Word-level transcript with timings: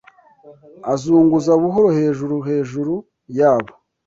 azunguza 0.93 1.51
buhoro 1.61 1.89
hejuru 1.97 2.35
Hejuru 2.47 2.93
yabo 3.37 3.73